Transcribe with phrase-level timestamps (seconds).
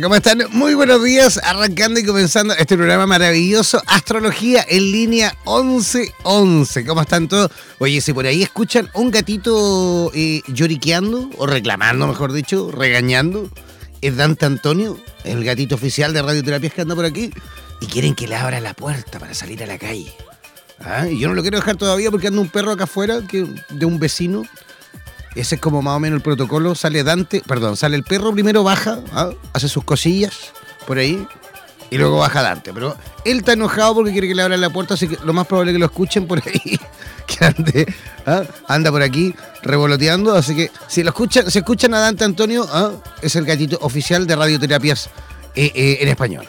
[0.00, 0.42] ¿Cómo están?
[0.50, 6.84] Muy buenos días, arrancando y comenzando este programa maravilloso, Astrología en línea 1111.
[6.84, 7.50] ¿Cómo están todos?
[7.78, 13.48] Oye, si por ahí escuchan un gatito eh, lloriqueando, o reclamando, mejor dicho, regañando,
[14.00, 17.30] es Dante Antonio, el gatito oficial de Radioterapias que anda por aquí,
[17.80, 20.12] y quieren que le abra la puerta para salir a la calle.
[20.80, 23.86] Ah, y yo no lo quiero dejar todavía porque anda un perro acá afuera de
[23.86, 24.42] un vecino
[25.34, 26.74] ese es como más o menos el protocolo.
[26.74, 29.30] Sale Dante, perdón, sale el perro, primero baja, ¿ah?
[29.52, 30.52] hace sus cosillas
[30.86, 31.26] por ahí
[31.90, 32.72] y luego baja Dante.
[32.72, 35.46] Pero él está enojado porque quiere que le abran la puerta, así que lo más
[35.46, 36.78] probable es que lo escuchen por ahí.
[37.26, 37.94] que ande,
[38.26, 38.42] ¿ah?
[38.68, 40.34] anda por aquí revoloteando.
[40.34, 42.92] Así que si lo escuchan, si escuchan a Dante Antonio, ¿ah?
[43.22, 45.08] es el gatito oficial de radioterapias
[45.54, 46.48] eh, eh, en español.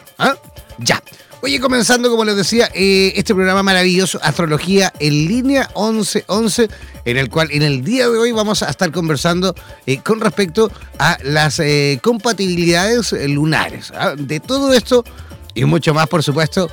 [0.78, 1.02] Ya.
[1.42, 6.68] Oye, comenzando, como les decía, eh, este programa maravilloso, Astrología en línea 1111,
[7.04, 9.54] en el cual en el día de hoy vamos a estar conversando
[9.86, 13.92] eh, con respecto a las eh, compatibilidades lunares.
[13.94, 14.14] ¿ah?
[14.16, 15.04] De todo esto
[15.54, 16.70] y mucho más, por supuesto,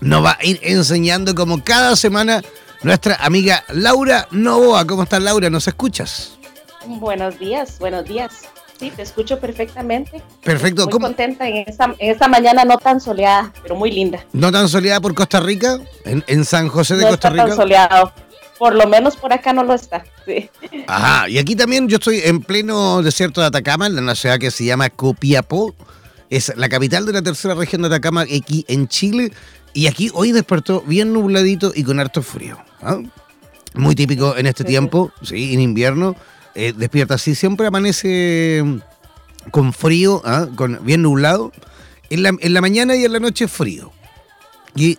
[0.00, 2.42] nos va a ir enseñando como cada semana
[2.82, 4.86] nuestra amiga Laura Novoa.
[4.86, 5.48] ¿Cómo estás, Laura?
[5.48, 6.38] ¿Nos escuchas?
[6.86, 8.42] Buenos días, buenos días.
[8.78, 10.22] Sí, te escucho perfectamente.
[10.42, 10.86] Perfecto.
[10.86, 11.64] Muy contenta en
[11.98, 14.24] esta, mañana no tan soleada, pero muy linda.
[14.32, 15.78] ¿No tan soleada por Costa Rica?
[16.04, 17.44] ¿En, San José de Costa Rica?
[17.44, 18.12] No tan soleado.
[18.58, 20.04] Por lo menos por acá no lo está.
[20.26, 20.50] Sí.
[20.86, 24.50] Ajá, y aquí también yo estoy en pleno desierto de Atacama, en una ciudad que
[24.50, 25.74] se llama Copiapó.
[26.28, 29.32] Es la capital de la tercera región de Atacama, aquí en Chile.
[29.72, 32.58] Y aquí hoy despertó bien nubladito y con harto frío.
[32.82, 32.98] ¿ah?
[33.74, 36.16] Muy típico en este tiempo, sí, en invierno
[36.56, 38.64] eh, despierta así, siempre amanece
[39.50, 40.48] con frío, ¿ah?
[40.82, 41.52] bien nublado.
[42.08, 43.92] En la, mañana y en la noche frío.
[44.74, 44.98] Y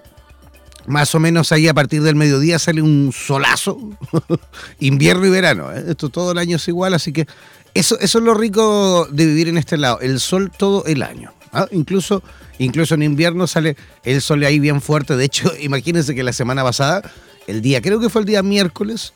[0.85, 3.79] más o menos ahí a partir del mediodía sale un solazo,
[4.79, 5.71] invierno y verano.
[5.73, 5.85] ¿eh?
[5.87, 7.25] Esto todo el año es igual, así que
[7.73, 11.33] eso, eso es lo rico de vivir en este lado, el sol todo el año.
[11.53, 11.67] ¿ah?
[11.71, 12.21] Incluso,
[12.59, 15.15] incluso en invierno sale el sol ahí bien fuerte.
[15.15, 17.01] De hecho, imagínense que la semana pasada,
[17.47, 19.13] el día, creo que fue el día miércoles,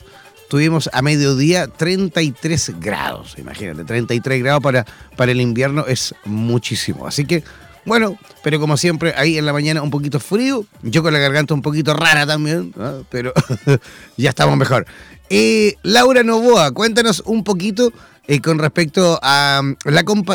[0.51, 3.35] tuvimos a mediodía 33 grados.
[3.37, 4.85] Imagínate, 33 grados para,
[5.15, 7.07] para el invierno es muchísimo.
[7.07, 7.41] Así que,
[7.85, 10.65] bueno, pero como siempre, ahí en la mañana un poquito frío.
[10.81, 12.73] Yo con la garganta un poquito rara también,
[13.09, 13.31] pero
[14.17, 14.85] ya estamos mejor.
[15.29, 17.93] Eh, Laura Novoa, cuéntanos un poquito
[18.27, 19.75] eh, con respecto a um,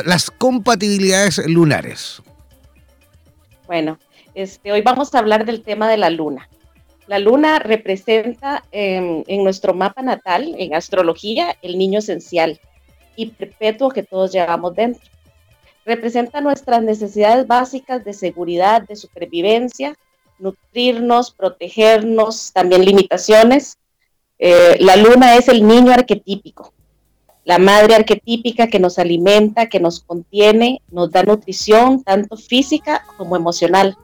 [0.07, 2.23] las compatibilidades lunares.
[3.67, 3.99] Bueno,
[4.35, 6.49] este, hoy vamos a hablar del tema de la luna.
[7.07, 12.61] La luna representa em, en nuestro mapa natal, en astrología, el niño esencial
[13.15, 15.09] y perpetuo que todos llevamos dentro.
[15.85, 19.97] Representa nuestras necesidades básicas de seguridad, de supervivencia,
[20.39, 23.79] nutrirnos, protegernos, también limitaciones.
[24.39, 26.73] Eh, la luna es el niño arquetípico,
[27.45, 33.37] la madre arquetípica que nos alimenta, que nos contiene, nos da nutrición, tanto física como
[33.37, 33.97] emocional.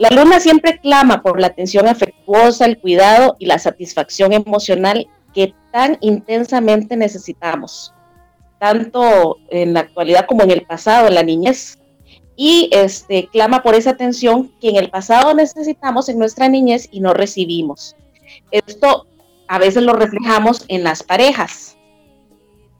[0.00, 5.52] La luna siempre clama por la atención afectuosa, el cuidado y la satisfacción emocional que
[5.72, 7.92] tan intensamente necesitamos,
[8.58, 11.78] tanto en la actualidad como en el pasado, en la niñez.
[12.34, 17.00] Y este, clama por esa atención que en el pasado necesitamos en nuestra niñez y
[17.00, 17.94] no recibimos.
[18.50, 19.06] Esto
[19.48, 21.76] a veces lo reflejamos en las parejas.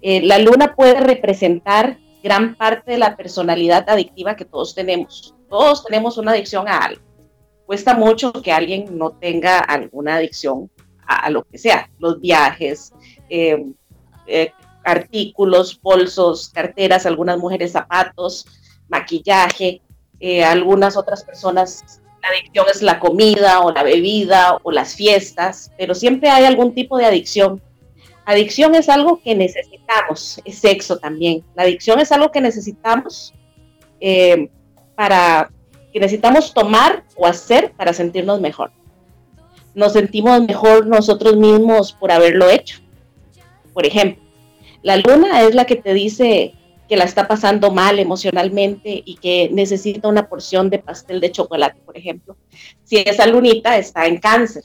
[0.00, 5.34] Eh, la luna puede representar gran parte de la personalidad adictiva que todos tenemos.
[5.50, 7.09] Todos tenemos una adicción a algo
[7.70, 10.68] cuesta mucho que alguien no tenga alguna adicción
[11.06, 12.92] a, lo que sea, los viajes,
[13.28, 13.64] eh,
[14.26, 14.52] eh,
[14.82, 18.44] artículos, bolsos, carteras, algunas mujeres zapatos,
[18.88, 19.82] maquillaje,
[20.18, 25.70] eh, algunas otras personas la adicción es la comida o la bebida o las fiestas,
[25.78, 27.62] pero siempre hay algún tipo de adicción.
[28.24, 31.44] Adicción es algo que necesitamos, es sexo también.
[31.54, 33.32] La adicción es algo que necesitamos
[34.96, 35.52] para
[35.92, 38.70] que necesitamos tomar o hacer para sentirnos mejor.
[39.74, 42.80] Nos sentimos mejor nosotros mismos por haberlo hecho.
[43.72, 44.22] Por ejemplo,
[44.82, 46.54] la luna es la que te dice
[46.88, 51.80] que la está pasando mal emocionalmente y que necesita una porción de pastel de chocolate,
[51.86, 52.36] por ejemplo.
[52.82, 54.64] Si esa lunita está en cáncer,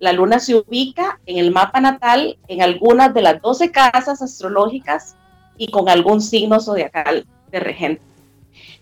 [0.00, 5.16] la luna se ubica en el mapa natal en algunas de las 12 casas astrológicas
[5.56, 8.02] y con algún signo zodiacal de regente.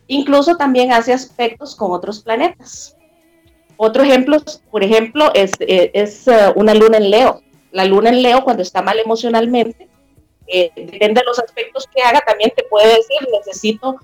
[0.06, 2.96] Incluso también hace aspectos con otros planetas.
[3.76, 4.38] Otro ejemplo,
[4.70, 7.42] por ejemplo, es, eh, es, eh, una luna en Leo.
[7.70, 9.88] La luna en Leo, cuando está mal emocionalmente,
[10.46, 13.96] eh, depende de los aspectos que haga, también te puede decir, necesito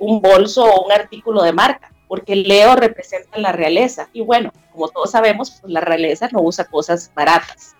[0.00, 4.08] un bolso o un artículo de marca, porque Leo representa la realeza.
[4.12, 7.74] Y bueno, como todos sabemos, pues la realeza no usa cosas baratas.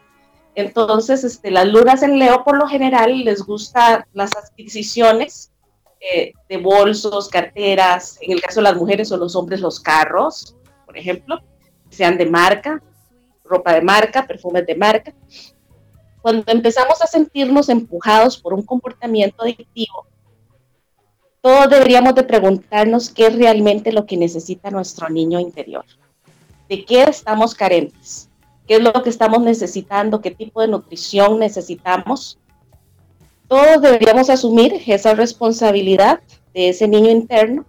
[0.54, 5.51] Entonces, este, las lunas en Leo por lo general les gustan las adquisiciones
[6.48, 10.98] de bolsos, carteras, en el caso de las mujeres o los hombres, los carros, por
[10.98, 11.40] ejemplo,
[11.90, 12.82] sean de marca,
[13.44, 15.14] ropa de marca, perfumes de marca.
[16.20, 20.06] Cuando empezamos a sentirnos empujados por un comportamiento adictivo,
[21.40, 25.84] todos deberíamos de preguntarnos qué es realmente lo que necesita nuestro niño interior.
[26.68, 28.28] ¿De qué estamos carentes?
[28.66, 30.20] ¿Qué es lo que estamos necesitando?
[30.20, 32.38] ¿Qué tipo de nutrición necesitamos?
[33.52, 36.20] Todos deberíamos asumir esa responsabilidad
[36.54, 37.66] de ese niño interno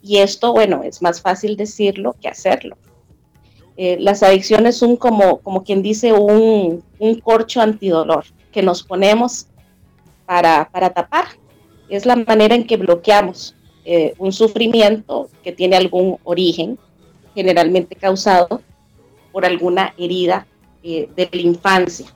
[0.00, 2.76] y esto, bueno, es más fácil decirlo que hacerlo.
[3.76, 9.48] Eh, las adicciones son como, como quien dice un, un corcho antidolor que nos ponemos
[10.24, 11.24] para, para, tapar.
[11.88, 16.78] Es la manera en que bloqueamos eh, un sufrimiento que tiene algún origen,
[17.34, 18.62] generalmente causado
[19.32, 20.46] por alguna herida
[20.84, 22.06] eh, de la infancia.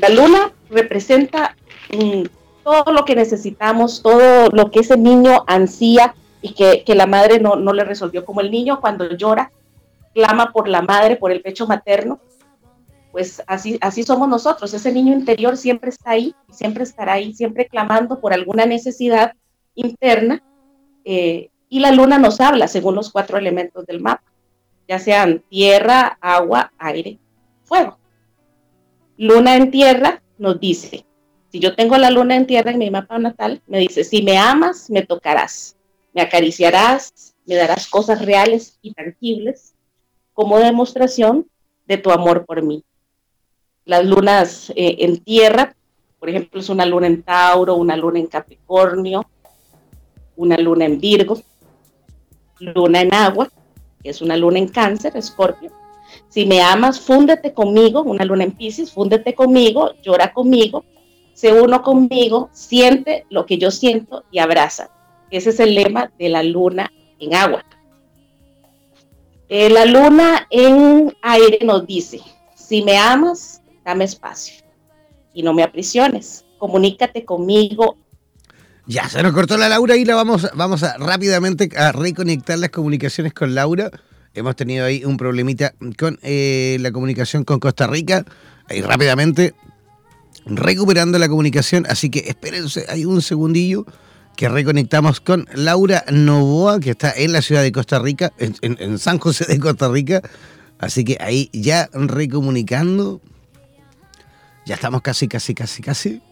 [0.00, 1.56] La luna representa
[1.92, 2.28] un
[2.62, 7.56] todo lo que necesitamos, todo lo que ese niño ansía y que, la madre no,
[7.56, 9.50] le resolvió, como el niño cuando llora,
[10.14, 12.20] clama por la madre, por el pecho materno,
[13.12, 17.66] pues así, así somos nosotros, ese niño interior siempre está ahí, siempre estará ahí, siempre
[17.66, 19.34] clamando por alguna necesidad
[19.74, 20.42] interna,
[21.04, 24.24] eh, y la luna nos habla según los cuatro elementos del mapa,
[24.88, 27.18] ya sean tierra, agua, aire,
[27.64, 27.98] fuego.
[29.22, 31.06] Luna en tierra nos dice,
[31.48, 34.36] si yo tengo la luna en tierra en mi mapa natal, me dice, si me
[34.36, 35.76] amas, me tocarás,
[36.12, 39.76] me acariciarás, me darás cosas reales y tangibles
[40.32, 41.46] como demostración
[41.86, 42.82] de tu amor por mí.
[43.84, 45.76] Las lunas eh, en tierra,
[46.18, 49.24] por ejemplo, es una luna en Tauro, una luna en Capricornio,
[50.34, 51.40] una luna en Virgo,
[52.58, 53.48] luna en agua,
[54.02, 55.70] que es una luna en Cáncer, Escorpio.
[56.28, 60.84] Si me amas, fúndete conmigo, una luna en Pisces, fúndete conmigo, llora conmigo,
[61.34, 64.90] se uno conmigo, siente lo que yo siento y abraza.
[65.30, 67.64] Ese es el lema de la luna en agua.
[69.48, 72.20] Eh, la luna en aire nos dice,
[72.54, 74.64] si me amas, dame espacio
[75.34, 76.44] y no me aprisiones.
[76.58, 77.96] Comunícate conmigo.
[78.86, 82.70] Ya, se nos cortó la Laura y la vamos, vamos a rápidamente a reconectar las
[82.70, 83.90] comunicaciones con Laura.
[84.34, 88.24] Hemos tenido ahí un problemita con eh, la comunicación con Costa Rica.
[88.68, 89.54] Ahí rápidamente
[90.46, 93.86] recuperando la comunicación, así que espérense, hay un segundillo
[94.36, 99.18] que reconectamos con Laura Novoa, que está en la ciudad de Costa Rica, en, San
[99.18, 100.22] José de Costa Rica.
[100.78, 103.20] Así que ahí ya recomunicando.
[104.64, 106.22] Ya estamos casi, casi, casi, casi.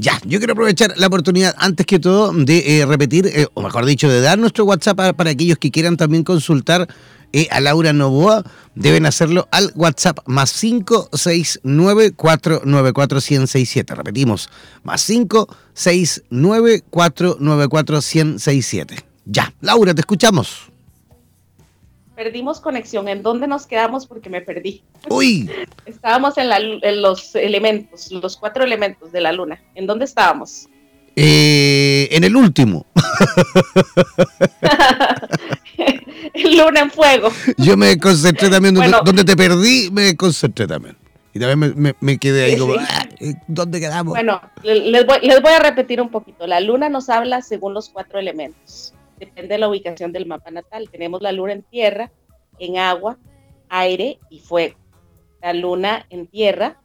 [0.00, 3.84] Ya, yo quiero aprovechar la oportunidad, antes que todo, de eh, repetir, eh, o mejor
[3.84, 6.86] dicho, de dar nuestro WhatsApp para aquellos que quieran también consultar
[7.32, 8.44] y a Laura Novoa,
[8.76, 14.48] deben hacerlo al WhatsApp más 569 494 1067 Repetimos,
[14.84, 20.70] más 569 494 1067 Ya, Laura, te escuchamos.
[22.18, 23.06] Perdimos conexión.
[23.06, 24.08] ¿En dónde nos quedamos?
[24.08, 24.82] Porque me perdí.
[25.08, 25.48] Uy.
[25.86, 26.50] Estábamos en,
[26.82, 29.62] en los elementos, los cuatro elementos de la luna.
[29.76, 30.66] ¿En dónde estábamos?
[31.14, 32.86] Eh, en el último.
[36.34, 37.30] Luna en fuego.
[37.56, 40.96] Yo me concentré también, donde, te perdí, me concentré también.
[41.32, 43.06] Y también me, quedé ahí como, ah,
[43.46, 44.14] ¿dónde quedamos?
[44.14, 46.48] Bueno, les voy, les voy a repetir un poquito.
[46.48, 48.92] La luna nos habla según los cuatro elementos.
[49.18, 50.88] Depende de la ubicación del mapa natal.
[50.90, 52.12] Tenemos la luna en tierra,
[52.58, 53.18] en agua,
[53.68, 54.76] aire y fuego.
[55.42, 56.80] La luna en tierra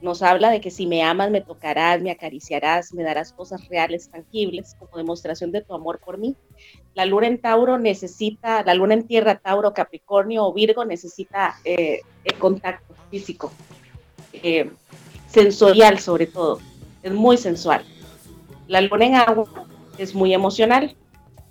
[0.00, 4.08] nos habla de que si me amas, me tocarás, me acariciarás, me darás cosas reales,
[4.10, 6.36] tangibles, como demostración de tu amor por mí.
[6.94, 12.00] La luna en Tauro necesita, la luna en tierra, Tauro, Capricornio o Virgo necesita eh,
[12.24, 13.52] el contacto físico,
[14.32, 14.70] eh,
[15.28, 16.60] sensorial sobre todo,
[17.02, 17.84] es muy sensual.
[18.68, 19.46] La luna en agua
[19.98, 20.94] es muy emocional.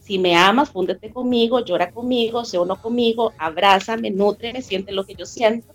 [0.08, 5.16] Si me amas, fúndete conmigo, llora conmigo, se uno conmigo, abrázame, nutre, siente lo que
[5.16, 5.74] yo siento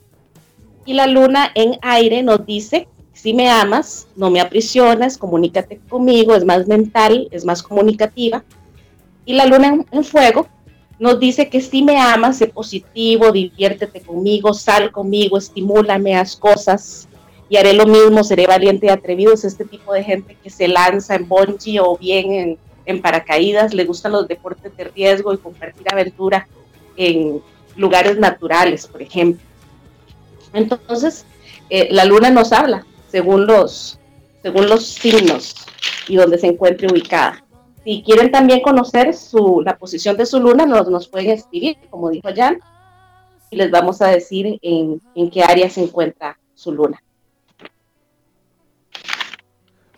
[0.87, 6.35] Y la luna en aire nos dice, si me amas, no me aprisionas, comunícate conmigo,
[6.35, 8.43] es más mental, es más comunicativa.
[9.27, 10.49] Y la luna en, fuego
[10.99, 17.07] nos dice que si me amas, sé positivo, diviértete conmigo, sal conmigo, estimúlame, haz cosas
[17.51, 19.35] y haré lo mismo, seré valiente y atrevido.
[19.35, 23.75] Es este tipo de gente que se lanza en bungee o bien en, en paracaídas,
[23.75, 26.49] le gustan los deportes de riesgo y compartir aventura
[26.97, 27.41] en
[27.77, 29.45] lugares naturales, por ejemplo.
[30.53, 31.25] Entonces,
[31.71, 33.99] eh, la luna nos habla según los,
[34.43, 35.67] según los signos
[36.09, 37.45] y donde se encuentre ubicada.
[37.85, 42.11] Si quieren también conocer su, la posición de su luna, nos, nos pueden escribir, como
[42.11, 42.61] dijo Jan,
[43.51, 47.03] y les vamos a decir en, en qué área se encuentra su luna.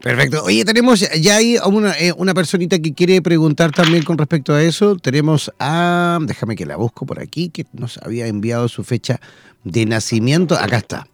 [0.04, 0.44] Perfecto.
[0.44, 4.62] Oye, tenemos ya ahí una, eh, una personita que quiere preguntar también con respecto a
[4.62, 4.96] eso.
[4.96, 9.18] Tenemos a, déjame que la busco por aquí, que nos había enviado su fecha
[9.64, 10.56] de nacimiento.
[10.56, 11.08] Acá está.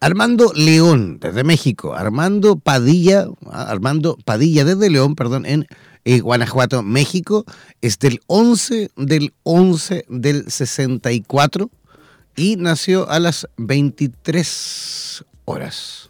[0.00, 1.94] Armando León, desde México.
[1.94, 5.66] Armando Padilla, ah, Armando Padilla desde León, perdón, en
[6.06, 7.44] eh, Guanajuato, México.
[7.82, 11.70] Es del 11 del 11 del 64
[12.36, 16.09] y nació a las 23 horas.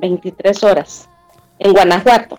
[0.00, 1.08] 23 horas.
[1.58, 2.38] En Guanajuato.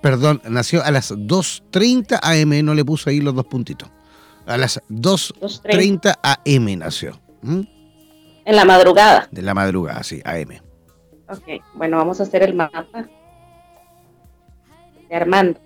[0.00, 3.88] Perdón, nació a las 2.30 AM, no le puso ahí los dos puntitos.
[4.46, 7.18] A las 2.30 AM nació.
[7.42, 9.28] En la madrugada.
[9.30, 10.60] De la madrugada, sí, AM.
[11.28, 12.86] Ok, bueno, vamos a hacer el mapa
[15.08, 15.58] de Armando.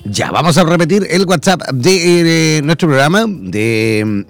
[0.08, 4.24] Ya, vamos a repetir el WhatsApp de, nuestro programa, de,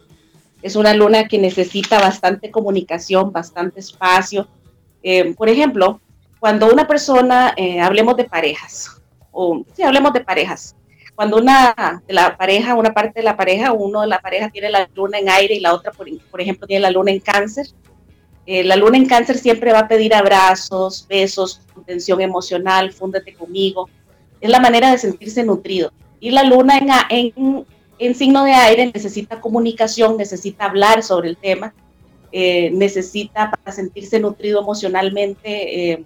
[0.62, 4.46] Es una luna que necesita bastante comunicación, bastante espacio.
[5.02, 6.00] Eh, por ejemplo,
[6.38, 10.76] cuando una persona, hablemos de parejas, o sí, hablemos de parejas,
[11.14, 14.70] cuando una de la pareja, una parte de la pareja, uno de la pareja tiene
[14.70, 17.66] la luna en aire y la otra, por, por ejemplo, tiene la luna en cáncer,
[18.52, 23.88] eh, la luna en cáncer siempre va a pedir abrazos, besos, contención emocional, fúndete conmigo.
[24.40, 25.92] Es la manera de sentirse nutrido.
[26.18, 26.80] Y la luna
[27.10, 27.64] en,
[28.00, 31.72] en, signo de aire necesita comunicación, necesita hablar sobre el tema,
[32.32, 36.04] eh, necesita para sentirse nutrido emocionalmente, eh,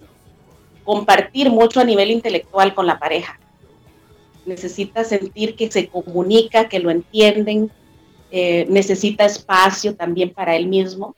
[0.83, 3.39] compartir mucho a nivel intelectual con la pareja.
[4.45, 7.71] Necesita sentir que se comunica, que lo entienden,
[8.31, 11.15] necesita espacio también para él mismo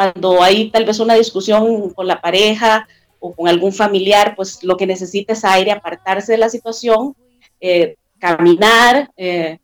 [0.00, 2.88] cuando hay tal vez una discusión con la pareja
[3.18, 7.14] o con algún familiar, pues lo que necesita es aire, apartarse de la situación,
[7.60, 9.58] eh, caminar, eh,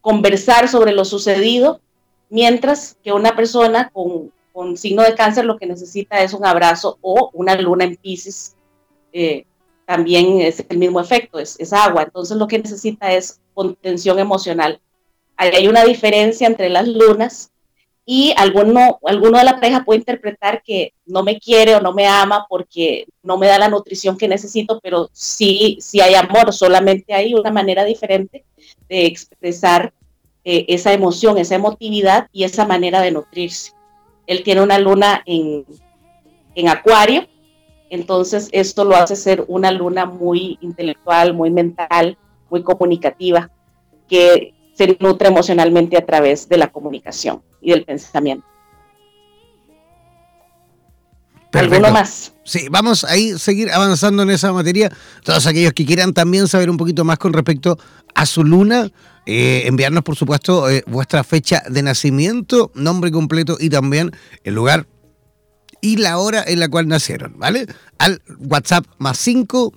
[0.00, 1.80] conversar sobre lo sucedido,
[2.30, 4.32] mientras que una persona con,
[4.76, 8.56] signo de cáncer lo que necesita es un abrazo o una luna en Pisces,
[9.12, 9.44] eh,
[9.84, 14.80] también es el mismo efecto, es, es, agua, entonces lo que necesita es contención emocional.
[15.36, 17.52] hay una diferencia entre las lunas
[18.08, 22.06] y alguno, alguno de la pareja puede interpretar que no me quiere o no me
[22.06, 27.12] ama porque no me da la nutrición que necesito, pero sí, sí hay amor, solamente
[27.12, 28.44] hay una manera diferente
[28.88, 29.92] de expresar
[30.44, 33.72] eh, esa emoción, esa emotividad y esa manera de nutrirse.
[34.28, 35.64] Él tiene una luna en,
[36.54, 37.26] en acuario,
[37.90, 42.16] entonces esto lo hace ser una luna muy intelectual, muy mental,
[42.50, 43.50] muy comunicativa,
[44.06, 48.46] que se nutre emocionalmente a través de la comunicación y del pensamiento.
[51.52, 52.34] ¿Alguno más?
[52.44, 54.92] Sí, vamos a ir, seguir avanzando en esa materia.
[55.24, 57.78] Todos aquellos que quieran también saber un poquito más con respecto
[58.14, 58.90] a su luna,
[59.24, 64.10] eh, enviarnos, por supuesto, eh, vuestra fecha de nacimiento, nombre completo y también
[64.44, 64.86] el lugar
[65.80, 67.66] y la hora en la cual nacieron, ¿vale?
[67.98, 69.72] Al WhatsApp más 5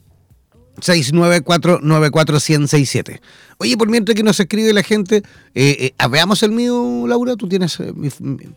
[0.82, 3.22] 694-94167.
[3.58, 7.48] Oye, por mientras que nos escribe la gente, eh, eh veamos el mío, Laura, tú
[7.48, 8.10] tienes eh, ah,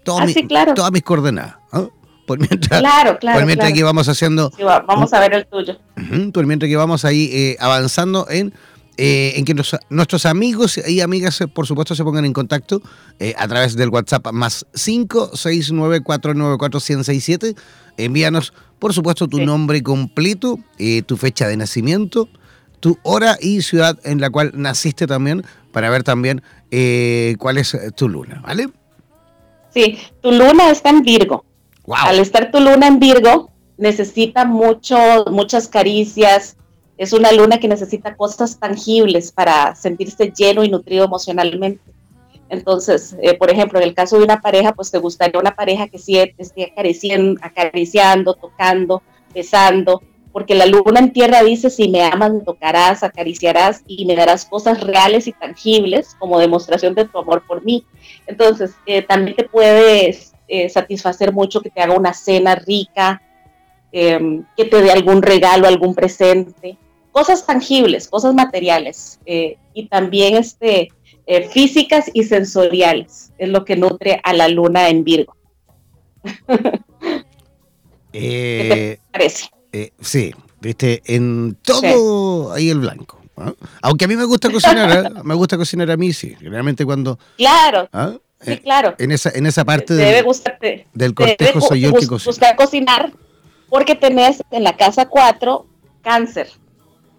[0.05, 1.57] todas mis coordenadas.
[2.27, 4.53] Por mientras, claro, claro, por mientras que vamos haciendo...
[4.87, 5.79] vamos a ver el tuyo.
[6.33, 8.55] por mientras que vamos ahí eh, avanzando en
[8.99, 9.55] eh, en que
[9.89, 12.83] nuestros amigos y amigas, eh, por supuesto, se pongan en contacto
[13.19, 17.57] eh, a través del WhatsApp más 569494167.
[17.97, 20.59] Envíanos, por supuesto, tu nombre completo,
[21.07, 22.29] tu fecha de nacimiento,
[22.81, 26.43] tu hora y ciudad en la cual naciste también, para ver también
[27.39, 28.69] cuál es tu luna, ¿vale?
[29.73, 31.45] Sí, tu luna está en Virgo.
[31.89, 34.97] Al estar tu luna en Virgo, necesita mucho,
[35.31, 36.57] muchas caricias,
[37.03, 41.83] es una luna que necesita cosas tangibles para sentirse lleno y nutrido emocionalmente.
[42.49, 45.89] Entonces, eh, por ejemplo, en el caso de una pareja, pues te gustaría una pareja
[45.89, 49.03] que sí esté acariciando, acariciando, tocando,
[49.35, 54.45] besando, porque la luna en tierra dice, si me amas, tocarás, acariciarás y me darás
[54.45, 57.85] cosas reales y tangibles como demostración de tu amor por mí.
[58.29, 63.21] Entonces, eh, también te puedes eh, satisfacer mucho que te haga una cena rica,
[63.95, 66.79] Em, que te dé algún regalo, algún presente,
[67.13, 70.91] cosas tangibles, cosas materiales eh, y también este,
[71.27, 75.37] eh, físicas y sensoriales, es lo que nutre a la luna en Virgo.
[78.13, 79.51] ¿Qué te parece?
[79.73, 83.19] Eh, sí, viste, en todo ahí el blanco.
[83.81, 86.35] Aunque a mí me gusta cocinar, me gusta cocinar a mí, sí.
[86.39, 87.19] Generalmente cuando...
[87.37, 87.89] Claro.
[88.41, 88.95] Sí, claro.
[88.99, 90.25] En esa, en esa parte debe
[90.93, 92.57] del cortejo soy yo el que cocina.
[92.57, 93.13] Cocinar,
[93.69, 95.67] porque tenés en la casa 4
[96.03, 96.51] cáncer.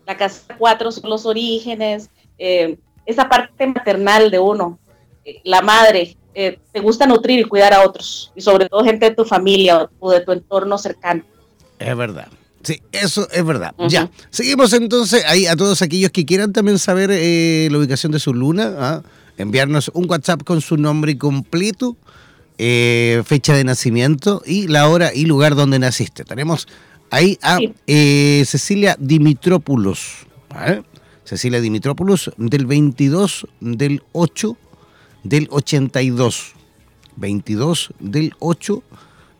[0.06, 4.80] La casa 4 son los orígenes, eh, esa parte maternal de uno,
[5.26, 9.10] eh, la madre, eh, te gusta nutrir y cuidar a otros, y sobre todo gente
[9.10, 11.24] de tu familia o de tu entorno cercano.
[11.80, 12.28] Es verdad.
[12.63, 13.74] Sí, eso es verdad.
[13.89, 14.10] Ya.
[14.30, 18.74] Seguimos entonces ahí a todos aquellos que quieran también saber la ubicación de su luna,
[18.78, 19.02] ¿ah?
[19.38, 21.98] enviarnos un WhatsApp con su nombre completo
[22.58, 26.24] fecha de nacimiento y la hora y lugar donde naciste.
[26.24, 26.70] Tenemos
[27.13, 30.26] ahí a eh, Cecilia Dimitrópulos.
[31.23, 34.58] Cecilia Dimitrópulos del 22 del 8
[35.23, 36.54] del 82.
[37.15, 38.84] 22 del 8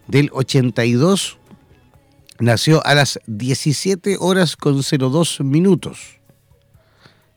[0.07, 1.39] del 82.
[2.39, 6.19] Nació a las 17 horas con 02 minutos.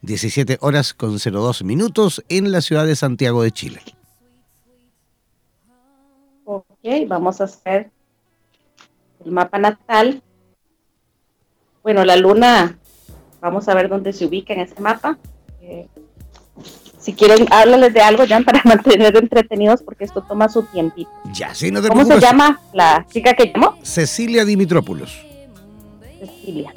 [0.02, 3.80] 17 horas con 02 minutos en la ciudad de Santiago de Chile.
[6.44, 6.66] Ok,
[7.08, 7.90] vamos a hacer
[9.24, 10.22] el mapa natal.
[11.86, 12.76] Bueno, la luna,
[13.40, 15.18] vamos a ver dónde se ubica en ese mapa.
[15.62, 15.86] Eh,
[16.98, 21.08] si quieren, háblales de algo ya para mantener entretenidos porque esto toma su tiempito.
[21.32, 23.78] Ya, sí, no te ¿Cómo se llama la chica que llamó?
[23.82, 25.16] Cecilia Dimitrópolos.
[26.18, 26.74] Cecilia.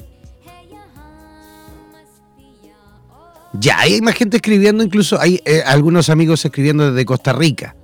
[3.54, 7.74] Ya, hay más gente escribiendo, incluso hay eh, algunos amigos escribiendo desde Costa Rica.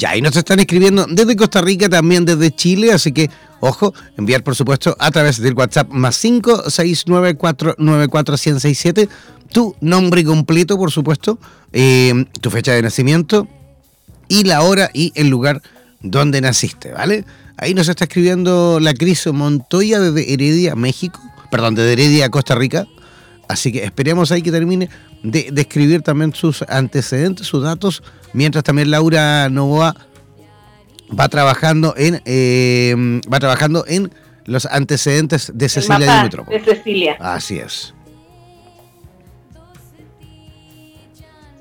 [0.00, 3.28] Ya, y nos están escribiendo desde Costa Rica, también desde Chile, así que,
[3.60, 9.10] ojo, enviar por supuesto a través del WhatsApp más 569494167
[9.52, 11.38] tu nombre completo, por supuesto,
[11.72, 13.46] eh, tu fecha de nacimiento
[14.26, 15.60] y la hora y el lugar
[16.00, 17.26] donde naciste, ¿vale?
[17.58, 22.86] Ahí nos está escribiendo la Cris Montoya desde Heredia, México, perdón, desde Heredia, Costa Rica.
[23.48, 24.88] Así que esperemos ahí que termine
[25.22, 28.02] de, escribir también sus antecedentes, sus datos,
[28.32, 29.94] mientras también Laura Novoa
[31.18, 32.94] va trabajando en eh,
[33.32, 34.12] va trabajando en
[34.44, 37.16] los antecedentes de Cecilia De Cecilia.
[37.20, 37.94] Así es.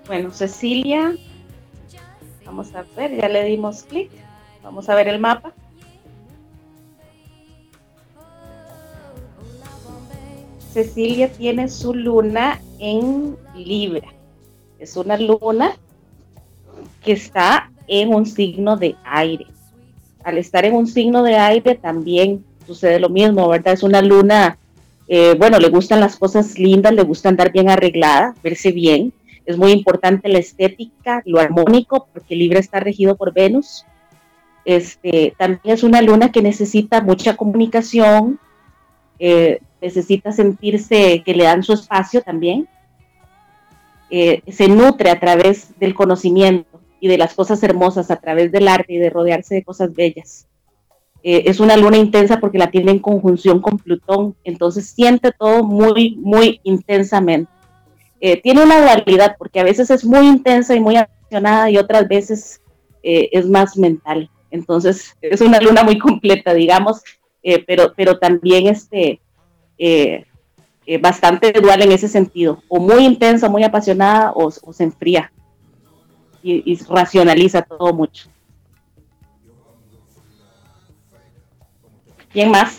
[0.07, 1.13] Bueno, Cecilia,
[2.45, 4.09] vamos a ver, ya le dimos clic.
[4.63, 5.53] Vamos a ver el mapa.
[10.71, 14.07] Cecilia tiene su luna en Libra.
[14.79, 15.75] Es una luna
[17.03, 19.47] que está en un signo de aire.
[20.23, 23.73] Al estar en un signo de aire también sucede lo mismo, ¿verdad?
[23.73, 24.57] Es una luna,
[25.07, 29.11] eh, bueno, le gustan las cosas lindas, le gusta andar bien arreglada, verse bien.
[29.45, 33.85] Es muy importante la estética, lo armónico, porque Libra está regido por Venus.
[34.65, 38.39] Este, también es una luna que necesita mucha comunicación,
[39.19, 42.67] eh, necesita sentirse que le dan su espacio también.
[44.09, 48.67] Eh, se nutre a través del conocimiento y de las cosas hermosas, a través del
[48.67, 50.47] arte y de rodearse de cosas bellas.
[51.21, 55.63] Eh, es una luna intensa porque la tiene en conjunción con Plutón, entonces siente todo
[55.63, 57.51] muy, muy intensamente.
[58.43, 62.61] tiene una dualidad porque a veces es muy intensa y muy apasionada y otras veces
[63.01, 64.29] es más mental.
[64.51, 67.01] Entonces es una luna muy completa, digamos,
[67.41, 69.21] eh, pero, pero también este,
[69.77, 70.25] eh,
[70.85, 75.31] eh, bastante dual en ese sentido, o muy intensa, muy apasionada, o, se enfría
[76.43, 78.29] y, racionaliza todo mucho.
[82.31, 82.77] ¿Quién más?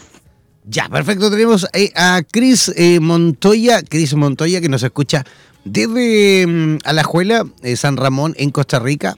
[0.64, 1.30] Ya, perfecto.
[1.30, 5.24] Tenemos a Cris Montoya, Cris Montoya que nos escucha
[5.64, 7.44] desde mm, Alajuela,
[7.74, 9.16] San Ramón, en Costa Rica.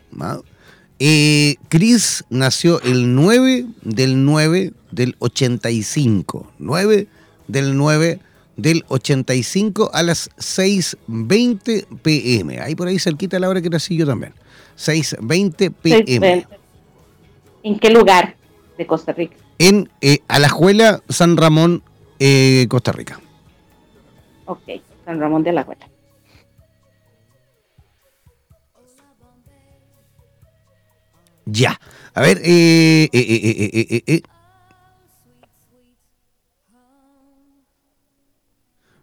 [0.99, 6.53] Eh, Chris nació el 9 del 9 del 85.
[6.59, 7.07] 9
[7.49, 8.21] del 9
[8.57, 12.61] del 85 a las 6.20 pm.
[12.61, 14.35] Ahí por ahí cerquita la hora que nací yo también.
[14.77, 16.47] 6.20 pm.
[17.63, 18.37] ¿En qué lugar
[18.79, 19.37] de Costa Rica?
[19.59, 21.83] En eh, Alajuela, San Ramón,
[22.19, 23.21] eh, Costa Rica.
[24.47, 24.63] Ok,
[25.05, 25.92] San Ramón de Alajuela.
[31.47, 31.81] Ya.
[32.15, 34.23] A ver, eh, eh, eh,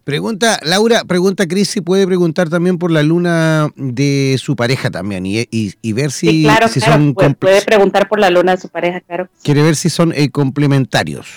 [0.04, 5.24] Pregunta, Laura, pregunta Cris si puede preguntar también por la luna de su pareja también
[5.26, 8.68] y, y, ver si, claro, si son puede, puede, preguntar por la luna de su
[8.70, 9.28] pareja, claro.
[9.44, 11.28] Quiere ver si son complementarios.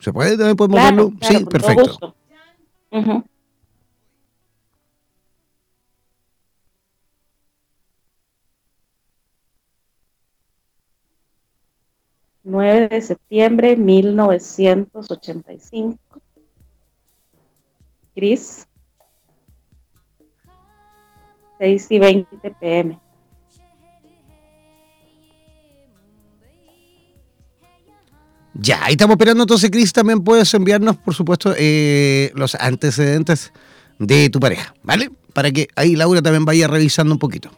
[0.00, 0.36] ¿Se puede?
[0.36, 1.12] ¿También podemos verlo?
[1.20, 2.16] sí, perfecto.
[12.46, 15.98] 9 de septiembre de 1985.
[18.14, 18.68] Gris.
[21.58, 23.00] 6 y 20 pm.
[28.54, 29.42] Ya, ahí estamos esperando.
[29.42, 33.52] Entonces, Cris, también puedes enviarnos, por supuesto, eh, los antecedentes
[33.98, 35.10] de tu pareja, ¿vale?
[35.32, 37.50] Para que ahí Laura también vaya revisando un poquito.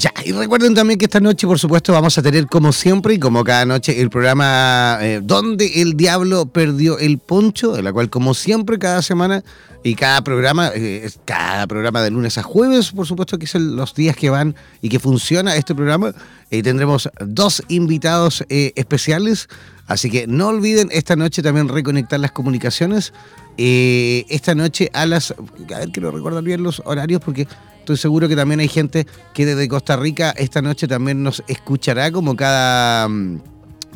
[0.00, 3.18] Ya, y recuerden también que esta noche, por supuesto, vamos a tener como siempre y
[3.18, 8.08] como cada noche el programa eh, Donde el Diablo Perdió el Poncho, en la cual
[8.08, 9.44] como siempre cada semana
[9.84, 13.94] y cada programa, eh, cada programa de lunes a jueves, por supuesto que son los
[13.94, 16.14] días que van y que funciona este programa,
[16.50, 19.50] eh, tendremos dos invitados especiales,
[19.86, 23.12] así que no olviden esta noche también reconectar las comunicaciones.
[23.58, 27.46] esta noche a las, a ver quiero recordar bien los horarios porque
[27.90, 32.12] Estoy seguro que también hay gente que desde Costa Rica esta noche también nos escuchará
[32.12, 33.40] como cada, mm,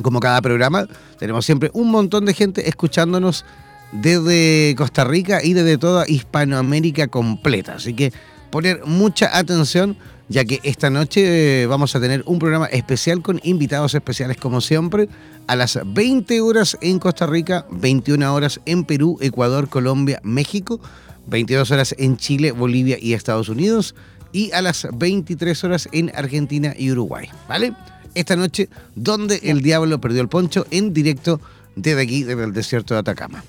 [0.01, 0.85] como cada programa.
[1.17, 3.45] Tenemos siempre un montón de gente escuchándonos
[3.93, 7.75] desde Costa Rica y desde toda Hispanoamérica completa.
[7.75, 8.11] Así que
[8.49, 9.95] poner mucha atención
[10.27, 14.59] ya que esta noche eh, vamos a tener un programa especial con invitados especiales como
[14.59, 15.07] siempre
[15.47, 20.81] a las 20 horas en Costa Rica, 21 horas en Perú, Ecuador, Colombia, México
[21.27, 23.95] 22 horas en Chile, Bolivia y Estados Unidos
[24.31, 27.73] y a las 23 horas en Argentina y Uruguay, ¿vale?
[28.13, 31.39] Esta noche, donde el diablo perdió el poncho en directo
[31.75, 33.43] desde aquí, desde el desierto de Atacama.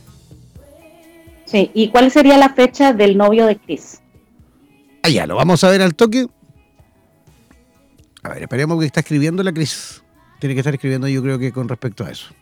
[1.44, 4.00] Sí, ¿y cuál sería la fecha del novio de Chris?
[5.02, 6.26] Allá, lo vamos a ver al toque.
[8.22, 10.02] A ver, esperemos que está escribiendo la Cris.
[10.40, 12.34] Tiene que estar escribiendo yo creo que con respecto a eso.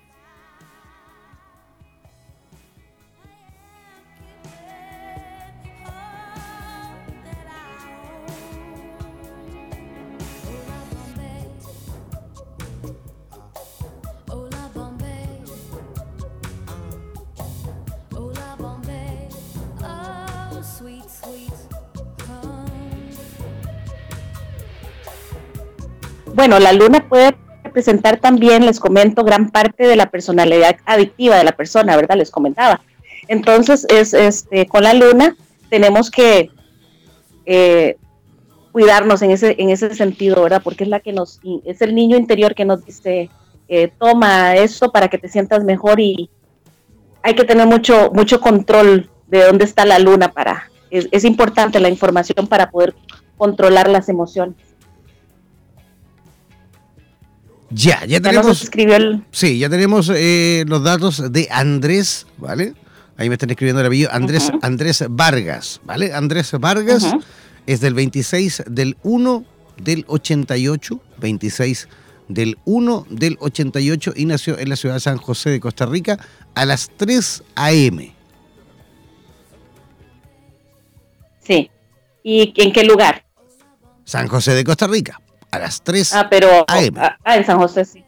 [26.35, 31.45] Bueno, la luna puede representar también, les comento, gran parte de la personalidad adictiva de
[31.45, 32.17] la persona, ¿verdad?
[32.17, 32.81] Les comentaba.
[33.29, 35.37] Entonces, es este, con la luna
[35.71, 36.51] tenemos que
[37.47, 37.97] eh,
[38.73, 40.61] cuidarnos en ese, en ese sentido, ¿verdad?
[40.63, 43.31] Porque es la que nos, es el niño interior que nos dice,
[43.69, 46.29] eh, toma esto para que te sientas mejor y
[47.23, 51.79] hay que tener mucho, mucho control de dónde está la luna para, es, es importante
[51.79, 52.95] la información para poder
[53.37, 54.74] controlar las emociones.
[57.71, 58.71] Ya, ya tenemos.
[59.31, 62.75] Sí, ya tenemos eh, los datos de Andrés, ¿vale?
[63.17, 64.11] Ahí me están escribiendo el apellido.
[64.13, 66.13] Andrés, Andrés Vargas, ¿vale?
[66.13, 67.15] Andrés Vargas
[67.67, 69.45] es del 26 del 1
[69.79, 71.89] del 88, 26
[72.29, 76.19] del 1 del 88 y nació en la ciudad de San José de Costa Rica
[76.55, 78.15] a las 3 a.m.
[81.43, 81.71] Sí.
[82.23, 83.25] ¿Y en qué lugar?
[84.05, 85.21] San José de Costa Rica
[85.55, 86.95] a las 3 ah, pero, AM.
[86.97, 88.05] Ah, ah, en San José sí.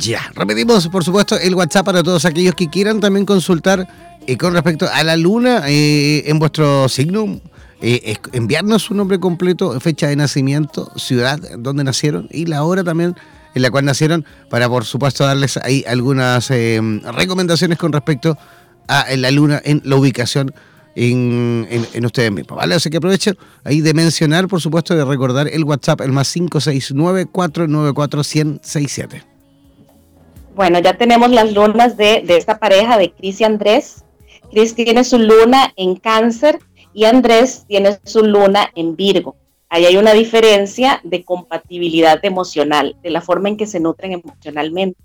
[0.00, 3.86] Ya, repetimos por supuesto el WhatsApp para todos aquellos que quieran también consultar
[4.26, 7.40] eh, con respecto a la luna eh, en vuestro signo.
[7.82, 13.16] Eh, enviarnos su nombre completo, fecha de nacimiento, ciudad donde nacieron y la hora también
[13.54, 18.36] en la cual nacieron para por supuesto darles ahí algunas recomendaciones con respecto
[18.86, 20.52] a la luna en la ubicación
[20.94, 22.74] en, en, ustedes mismos, ¿vale?
[22.74, 29.24] Así que aprovechen ahí de mencionar, por supuesto, de recordar el WhatsApp, el más 569-494-1067.
[30.54, 34.04] Bueno, ya tenemos las lunas de, esta pareja de Cris y Andrés.
[34.50, 36.58] Cris tiene su luna en cáncer
[36.92, 39.36] y Andrés tiene su luna en Virgo.
[39.68, 45.00] Ahí hay una diferencia de compatibilidad emocional, de la forma en que se nutren emocionalmente.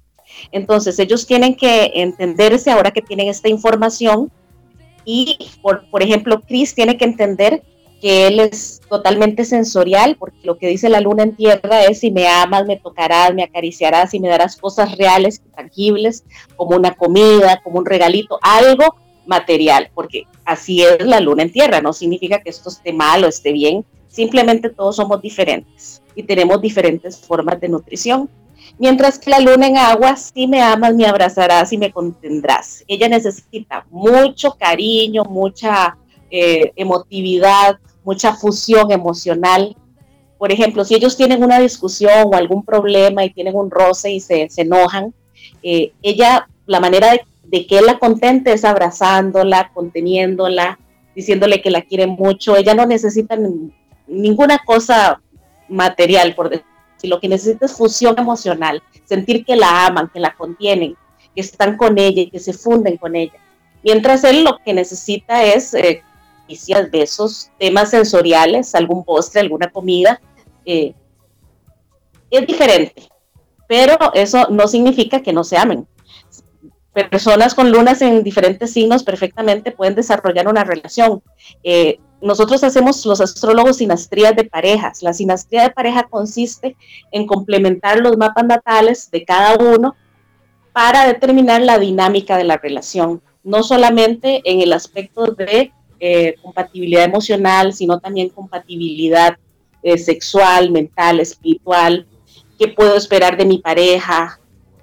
[0.51, 4.31] Entonces, ellos tienen que entenderse ahora que tienen esta información
[5.05, 7.63] y, por, por ejemplo, Cris tiene que entender
[8.01, 12.11] que él es totalmente sensorial, porque lo que dice la luna en tierra es si
[12.11, 16.23] me amas, me tocarás, me acariciarás y me darás cosas reales, tangibles,
[16.55, 21.81] como una comida, como un regalito, algo material, porque así es la luna en tierra,
[21.81, 26.61] no significa que esto esté mal o esté bien, simplemente todos somos diferentes y tenemos
[26.61, 28.29] diferentes formas de nutrición.
[28.77, 32.83] Mientras que la luna en agua, si me amas, me abrazarás y me contendrás.
[32.87, 35.97] Ella necesita mucho cariño, mucha
[36.29, 39.75] eh, emotividad, mucha fusión emocional.
[40.37, 44.19] Por ejemplo, si ellos tienen una discusión o algún problema y tienen un roce y
[44.19, 45.13] se, enojan,
[45.63, 50.79] eh, ella, la manera de, que él la contente es abrazándola, conteniéndola,
[51.15, 52.55] diciéndole que la quiere mucho.
[52.55, 53.37] Ella no necesita
[54.07, 55.21] ninguna cosa
[55.69, 56.65] material, por decir.
[57.03, 60.95] Lo que necesita es fusión emocional, sentir que la aman, que la contienen,
[61.35, 63.39] que están con ella y que se funden con ella.
[63.83, 66.01] Mientras él lo que necesita es eh,
[66.91, 70.19] besos, temas sensoriales, algún postre, alguna comida.
[70.65, 70.95] Eh,
[72.31, 73.03] es diferente,
[73.67, 75.87] pero eso no significa que no se amen.
[76.95, 81.21] Personas con lunas en diferentes signos perfectamente pueden desarrollar una relación.
[81.61, 85.03] Eh, nosotros hacemos los astrólogos sinastrías de parejas.
[85.03, 86.77] La sinastría de pareja consiste
[87.11, 89.93] en complementar los mapas natales de cada uno
[90.71, 97.03] para determinar la dinámica de la relación, no solamente en el aspecto de eh, compatibilidad
[97.03, 99.37] emocional, sino también compatibilidad
[99.83, 102.07] eh, sexual, mental, espiritual,
[102.57, 104.39] qué puedo esperar de mi pareja,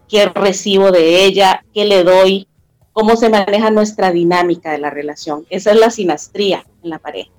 [0.09, 2.49] qué recibo de ella, qué le doy,
[2.93, 5.47] cómo se maneja nuestra dinámica de la relación.
[5.51, 7.31] Esa es la sinastría en la pareja.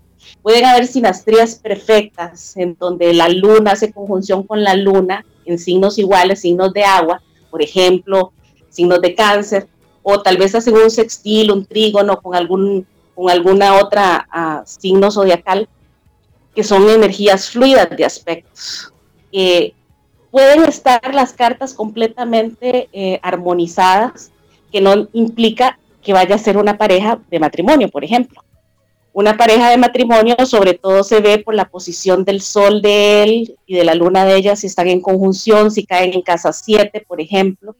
[0.41, 5.97] Pueden haber sinastrías perfectas en donde la luna hace conjunción con la luna en signos
[5.97, 8.31] iguales, signos de agua, por ejemplo,
[8.69, 9.67] signos de cáncer,
[10.01, 15.11] o tal vez hacen un sextil, un trígono con algún con alguna otra uh, signo
[15.11, 15.69] zodiacal,
[16.55, 18.91] que son energías fluidas de aspectos.
[20.33, 24.31] Pueden estar las cartas completamente eh, armonizadas,
[24.71, 28.43] que no implica que vaya a ser una pareja de matrimonio, por ejemplo.
[29.13, 33.55] Una pareja de matrimonio sobre todo se ve por la posición del sol de él
[33.67, 37.05] y de la luna de ella, si están en conjunción, si caen en casa 7,
[37.07, 37.75] por ejemplo.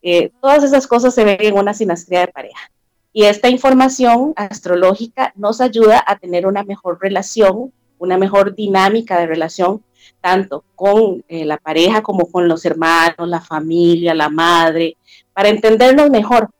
[0.00, 2.70] Eh, todas esas cosas se ven en una sinastría de pareja.
[3.12, 9.26] Y esta información astrológica nos ayuda a tener una mejor relación, una mejor dinámica de
[9.26, 9.82] relación,
[10.20, 14.96] tanto con eh, la pareja como con los hermanos, la familia, la madre,
[15.32, 16.50] para entendernos mejor,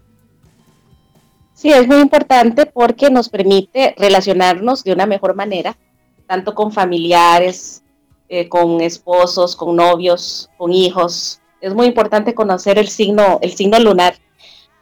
[1.64, 5.78] Sí, es muy importante porque nos permite relacionarnos de una mejor manera,
[6.26, 7.82] tanto con familiares,
[8.28, 11.40] eh, con esposos, con novios, con hijos.
[11.62, 14.14] Es muy importante conocer el signo, el signo lunar,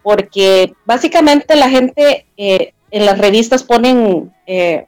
[0.03, 4.85] porque básicamente la gente eh, en las revistas ponen, eh,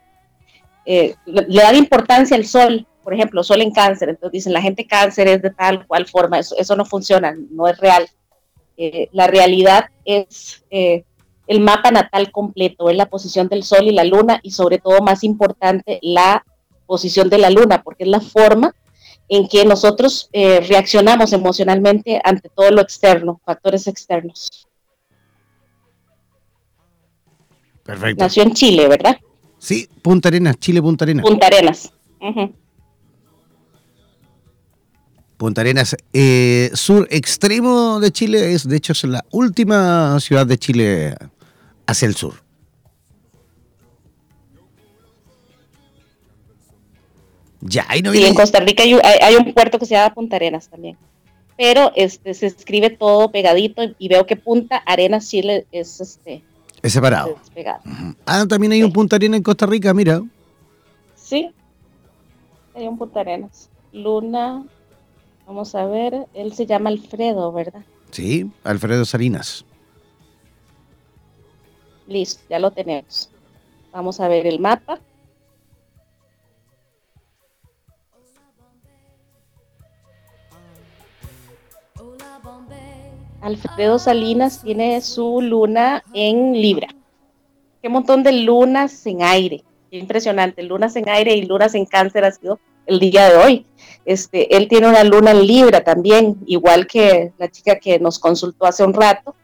[0.85, 5.29] le dan importancia al sol, por ejemplo, sol en cáncer, entonces dicen la gente cáncer
[5.29, 8.09] es de tal cual forma, eso, eso no funciona, no es real.
[9.13, 10.65] la realidad es
[11.47, 15.01] el mapa natal completo, es la posición del Sol y la Luna y sobre todo
[15.01, 16.45] más importante la
[16.87, 18.75] posición de la Luna, porque es la forma
[19.29, 24.67] en que nosotros eh, reaccionamos emocionalmente ante todo lo externo, factores externos.
[27.83, 28.25] Perfecto.
[28.25, 29.17] Nació en Chile, ¿verdad?
[29.59, 31.25] Sí, Punta Arenas, Chile, Punta Arenas.
[31.25, 31.93] Punta Arenas.
[35.37, 40.59] Punta Arenas, eh, sur extremo de Chile, es de hecho es la última ciudad de
[40.59, 41.15] Chile
[41.87, 42.35] hacia el sur.
[47.61, 48.29] Ya, ahí no viene.
[48.29, 50.99] en Costa Rica hay, un puerto que se llama Punta Arenas también.
[51.57, 56.43] Pero este se escribe todo pegadito y veo que Punta Arenas Chile es este.
[56.83, 57.39] Es separado.
[58.27, 60.23] Ah, también hay un Punta Arenas en Costa Rica, mira.
[61.17, 61.51] Sí.
[62.75, 63.71] Hay un Punta Arenas.
[63.93, 64.65] Luna.
[65.47, 66.27] Vamos a ver.
[66.35, 67.83] Él se llama Alfredo, ¿verdad?
[68.11, 69.65] Sí, Alfredo Salinas.
[72.07, 73.31] Listo, ya lo tenemos.
[73.93, 75.01] Vamos a ver el mapa.
[83.41, 86.89] Alfredo Salinas tiene su luna en Libra.
[87.83, 89.63] Qué montón de lunas en aire.
[89.91, 90.63] Qué impresionante.
[90.63, 93.67] Lunas en aire y lunas en cáncer ha sido el día de hoy.
[94.07, 98.65] Este, él tiene una luna en Libra también, igual que la chica que nos consultó
[98.65, 99.35] hace un rato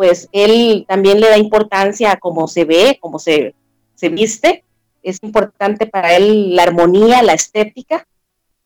[0.00, 3.54] pues él también le da importancia a cómo se ve, cómo se,
[3.94, 4.64] se viste.
[5.02, 8.06] Es importante para él la armonía, la estética.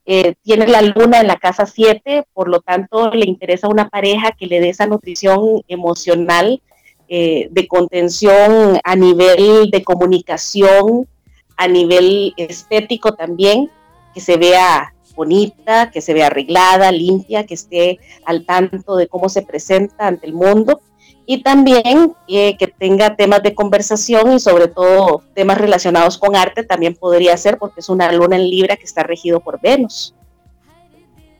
[0.05, 4.31] Eh, tiene la luna en la casa 7, por lo tanto le interesa una pareja
[4.31, 6.61] que le dé esa nutrición emocional,
[7.09, 11.05] eh, de contención a nivel de comunicación,
[11.57, 13.69] a nivel estético también,
[14.13, 19.27] que se vea bonita, que se vea arreglada, limpia, que esté al tanto de cómo
[19.27, 20.79] se presenta ante el mundo
[21.25, 26.63] y también eh, que tenga temas de conversación y sobre todo temas relacionados con arte
[26.63, 30.13] también podría ser porque es una luna en Libra que está regido por Venus.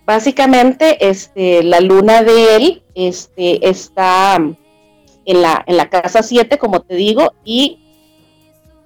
[0.05, 7.33] Básicamente, este, la luna de él este, está en la, casa 7, como te digo,
[7.43, 7.79] y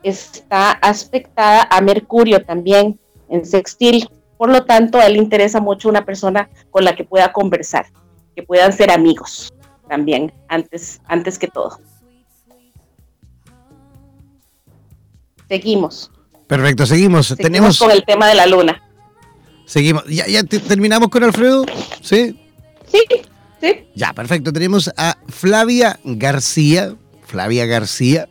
[0.01, 2.97] está aspectada a Mercurio también
[3.27, 4.09] en sextil.
[4.37, 7.87] Por lo tanto, a él le interesa mucho una persona con la que pueda conversar,
[8.33, 9.51] que puedan ser amigos
[9.89, 11.79] también, antes, antes que todo.
[15.49, 16.11] Seguimos.
[16.47, 17.35] Perfecto, seguimos.
[17.35, 18.81] Tenemos con el tema de la luna.
[19.65, 20.05] Seguimos.
[20.07, 21.65] ¿Ya, ya terminamos con Alfredo?
[22.01, 22.39] ¿Sí?
[22.87, 22.99] Sí,
[23.59, 23.87] sí.
[23.95, 24.53] Ya, perfecto.
[24.53, 26.95] Tenemos a Flavia García.
[27.25, 28.27] Flavia García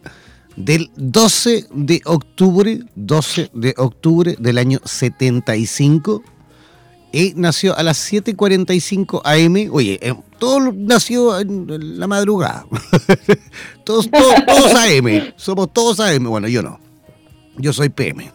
[0.58, 6.22] del 12 de octubre, 12 de octubre del año 75.
[7.12, 9.74] Y nació a las 7.45 am.
[9.74, 12.66] Oye, eh, todo nació en la madrugada.
[13.84, 15.32] todos, todos, todos AM.
[15.36, 16.24] Somos todos AM.
[16.24, 16.78] Bueno, yo no.
[17.56, 18.30] Yo soy PM.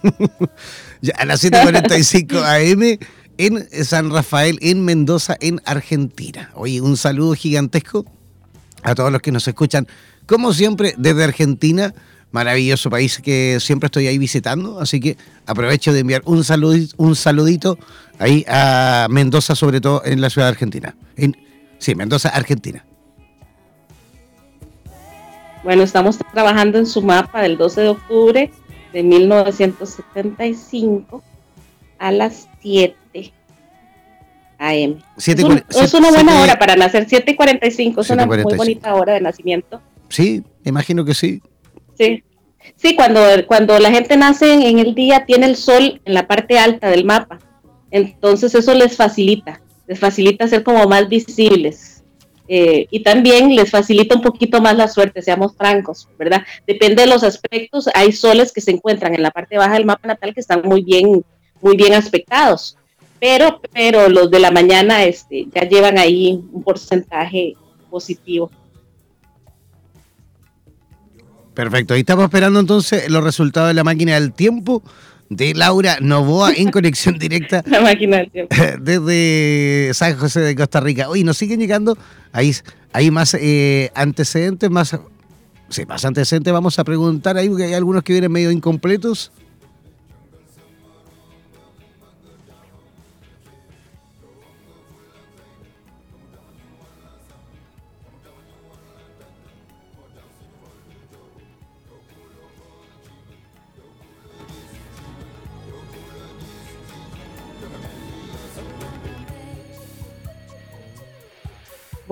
[1.17, 3.07] a las 7.45 am
[3.37, 6.51] en San Rafael, en Mendoza, en Argentina.
[6.55, 8.05] Oye, un saludo gigantesco
[8.83, 9.87] a todos los que nos escuchan,
[10.25, 11.93] como siempre, desde Argentina
[12.33, 15.15] maravilloso país que siempre estoy ahí visitando, así que
[15.45, 17.77] aprovecho de enviar un saludito, un saludito
[18.17, 20.95] ahí a Mendoza, sobre todo en la ciudad de Argentina.
[21.15, 21.37] En,
[21.77, 22.83] sí, Mendoza, Argentina.
[25.63, 28.51] Bueno, estamos trabajando en su mapa del 12 de octubre
[28.91, 31.23] de 1975
[31.99, 32.95] a las 7
[34.57, 35.03] AM.
[35.17, 39.79] es, una buena hora para nacer, 7.45, es una muy bonita hora de nacimiento.
[40.09, 41.43] Sí, imagino que sí.
[42.75, 46.57] Sí, cuando, cuando la gente nace en el día tiene el sol en la parte
[46.57, 47.39] alta del mapa,
[47.91, 52.03] entonces eso les facilita, les facilita ser como más visibles.
[52.47, 56.43] Eh, y también les facilita un poquito más la suerte, seamos francos, ¿verdad?
[56.67, 60.09] Depende de los aspectos, hay soles que se encuentran en la parte baja del mapa
[60.09, 61.23] natal que están muy bien,
[61.61, 62.77] muy bien aspectados,
[63.19, 67.53] pero, pero los de la mañana este, ya llevan ahí un porcentaje
[67.89, 68.51] positivo.
[71.53, 74.83] Perfecto, ahí estamos esperando entonces los resultados de la máquina del tiempo
[75.29, 77.63] de Laura Novoa en conexión directa.
[77.67, 78.55] la máquina del tiempo.
[78.81, 81.09] Desde San José de Costa Rica.
[81.09, 81.97] Hoy nos siguen llegando,
[82.31, 82.53] ahí
[82.91, 84.97] hay más eh, antecedentes, más,
[85.69, 86.53] sí, más antecedentes.
[86.53, 89.31] Vamos a preguntar ahí, porque hay algunos que vienen medio incompletos.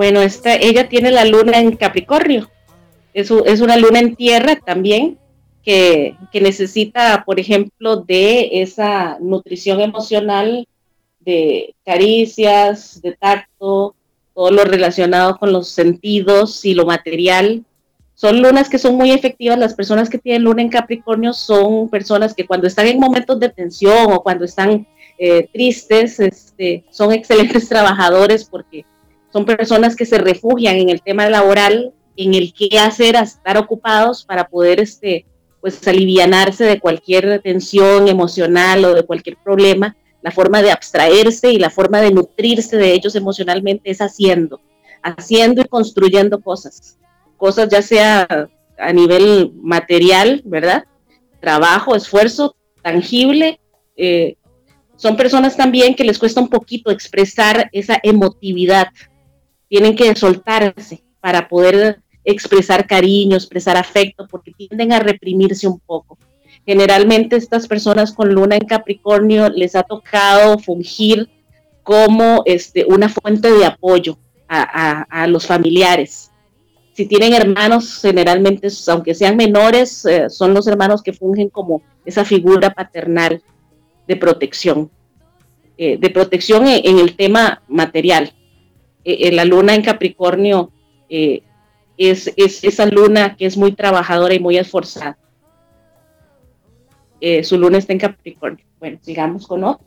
[0.02, 2.50] Bueno, esta, ella tiene la luna en Capricornio.
[3.14, 5.20] Es, es una luna en tierra también
[5.64, 10.68] que, necesita, por ejemplo, de esa nutrición emocional,
[11.20, 13.94] de caricias, de tacto,
[14.34, 17.64] todo lo relacionado con los sentidos y lo material.
[18.16, 19.60] Son lunas que son muy efectivas.
[19.60, 23.50] Las personas que tienen luna en Capricornio son personas que cuando están en momentos de
[23.50, 24.88] tensión o cuando están
[25.20, 28.84] eh, tristes, este, son excelentes trabajadores porque
[29.32, 34.26] son personas que se refugian en el tema laboral, en el qué hacer, estar ocupados
[34.26, 35.26] para poder este,
[35.62, 39.96] pues alivianarse de cualquier tensión emocional o de cualquier problema.
[40.22, 44.60] La forma de abstraerse y la forma de nutrirse de ellos emocionalmente es haciendo,
[45.02, 47.00] haciendo y construyendo cosas.
[47.38, 48.28] Cosas ya sea
[48.78, 50.84] a nivel material, ¿verdad?
[51.40, 53.60] Trabajo, esfuerzo tangible.
[53.96, 54.36] Eh,
[54.96, 58.90] son personas también que les cuesta un poquito expresar esa emotividad,
[59.72, 66.18] tienen que soltarse para poder expresar cariño, expresar afecto, porque tienden a reprimirse un poco.
[66.66, 71.30] Generalmente estas personas con luna en Capricornio les ha tocado fungir
[71.84, 74.18] como este, una fuente de apoyo
[74.50, 76.32] a, los familiares.
[76.92, 82.26] Si tienen hermanos, generalmente, aunque sean menores, eh, son los hermanos que fungen como esa
[82.26, 83.42] figura paternal
[84.06, 84.92] de protección,
[85.78, 88.34] eh, de protección en el tema material.
[89.04, 90.72] Eh, eh, la luna en Capricornio
[91.10, 91.42] eh,
[91.98, 95.18] es, esa luna que es muy trabajadora y muy esforzada.
[97.44, 98.66] su luna está en Capricornio.
[98.80, 99.86] Bueno, sigamos con otro.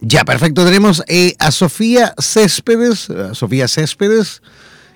[0.00, 0.64] Ya, perfecto.
[0.64, 1.02] Tenemos
[1.38, 3.08] a Sofía Céspedes.
[3.32, 4.42] Sofía Céspedes.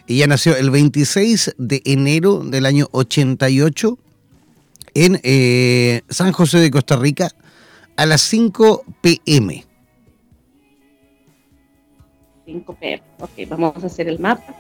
[0.07, 3.99] Ella nació el 26 de enero del año 88
[4.95, 7.31] en San José de Costa Rica
[7.97, 9.65] a las 5 pm.
[12.45, 13.03] 5 pm.
[13.21, 14.55] Ok, vamos a hacer el mapa.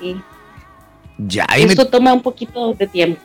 [0.00, 0.16] Y
[1.18, 3.20] ya, esto toma un poquito de tiempo.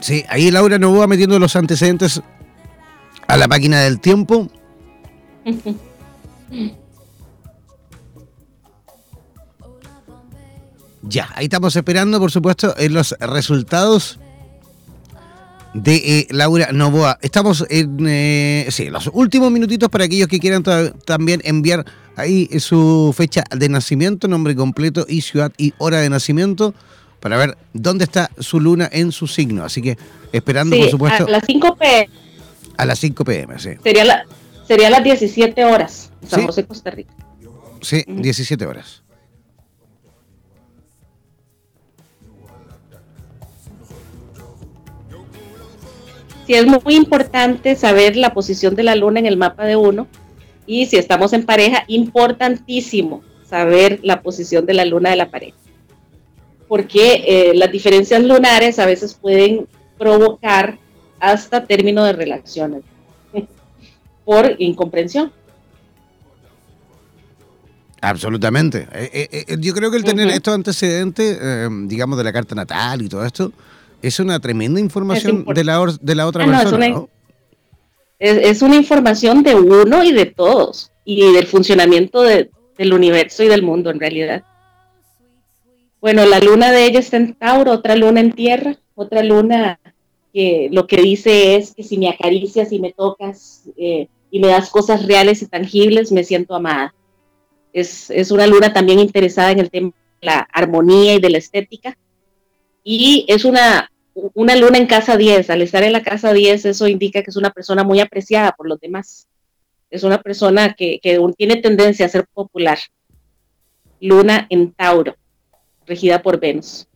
[0.00, 2.20] Sí, ahí Laura nos va metiendo los antecedentes
[3.26, 4.48] a la máquina del tiempo.
[11.02, 14.18] ya, ahí estamos esperando, por supuesto, en los resultados
[15.74, 17.18] de eh, Laura Novoa.
[17.22, 20.62] Estamos en eh, sí, los últimos minutitos para aquellos que quieran
[21.04, 21.84] también enviar
[22.16, 26.74] ahí su fecha de nacimiento, nombre completo y ciudad y hora de nacimiento
[27.20, 29.64] para ver dónde está su luna en su signo.
[29.64, 29.96] Así que
[30.32, 31.26] esperando, por supuesto.
[31.26, 32.08] A las 5 pm.
[32.76, 33.70] A las 5 pm, sí.
[33.82, 34.24] Sería, la,
[34.66, 37.12] sería las 17 horas, San José, Costa Rica.
[37.80, 39.01] Sí, 17 horas.
[46.46, 50.08] Sí, es muy importante saber la posición de la luna en el mapa de uno.
[50.66, 55.56] Y si estamos en pareja, importantísimo saber la posición de la luna de la pareja.
[56.68, 59.68] Porque eh, las diferencias lunares a veces pueden
[59.98, 60.78] provocar
[61.20, 62.82] hasta término de relaciones
[64.24, 65.30] por incomprensión.
[68.00, 68.88] Absolutamente.
[68.92, 71.38] Eh, eh, yo creo que el tener estos antecedentes,
[71.86, 73.52] digamos, de la carta natal y todo esto,
[74.02, 77.08] es una tremenda información de la, de la otra ah, persona, es una,
[78.18, 83.62] Es, una información de uno y de todos, y del funcionamiento del universo y del
[83.62, 84.42] mundo en realidad.
[86.00, 89.78] Bueno, la luna de ella está en Tauro, otra luna en Tierra, otra luna
[90.32, 94.48] que lo que dice es que si me acaricias y me tocas eh, y me
[94.48, 96.92] das cosas reales y tangibles, me siento amada.
[97.72, 101.38] Es, es una luna también interesada en el tema de la armonía y de la
[101.38, 101.96] estética.
[102.82, 106.86] Y es una, una luna en casa 10, al estar en la casa 10, eso
[106.86, 109.28] indica que es una persona muy apreciada por los demás.
[109.90, 111.00] Es una persona que,
[111.36, 112.78] tiene tendencia a ser popular.
[114.00, 115.16] Luna en Tauro,
[115.86, 116.88] regida por Venus.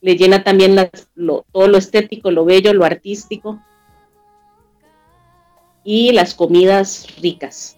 [0.00, 0.76] Le llena también
[1.52, 3.60] todo lo estético, lo bello, lo artístico.
[5.84, 7.76] Y las comidas ricas,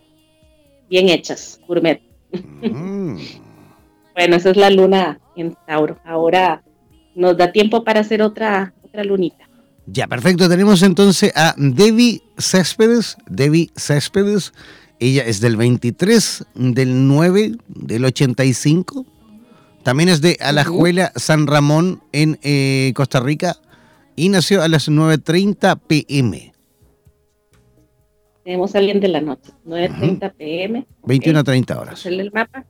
[0.88, 2.02] bien hechas, gourmet.
[2.32, 3.18] Mm.
[4.14, 5.98] bueno, esa es la luna en Tauro.
[6.04, 6.62] Ahora
[7.20, 9.48] nos da tiempo para hacer otra, otra lunita.
[9.86, 10.48] Ya, perfecto.
[10.48, 13.16] Tenemos entonces a Debbie Céspedes.
[13.28, 14.52] Debbie Céspedes.
[14.98, 19.06] Ella es del 23 del 9 del 85.
[19.82, 23.56] También es de Alajuela, San Ramón, en eh, Costa Rica.
[24.16, 26.52] Y nació a las 9.30 pm.
[28.44, 29.52] Tenemos a alguien de la noche.
[29.66, 30.86] 9.30 pm.
[31.04, 32.06] 21 a 30 horas.
[32.06, 32.64] el mapa.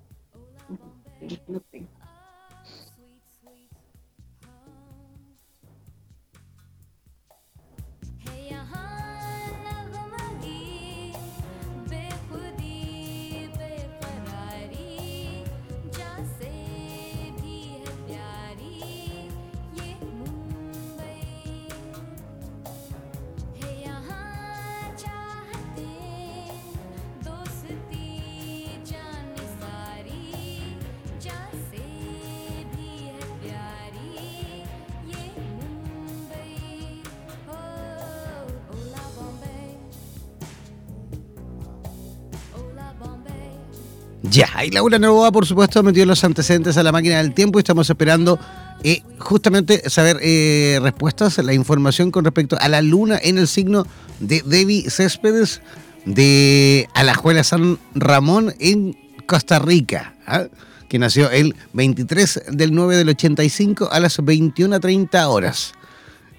[44.30, 47.62] Ya, ahí Laura Novoa, por supuesto, metió los antecedentes a la máquina del tiempo y
[47.62, 48.38] estamos esperando
[48.84, 53.84] eh, justamente saber eh, respuestas, la información con respecto a la luna en el signo
[54.20, 55.62] de Debbie Céspedes
[56.04, 60.44] de Alajuela San Ramón en Costa Rica, ¿ah?
[60.88, 65.72] que nació el 23 del 9 del 85 a las 21.30 horas.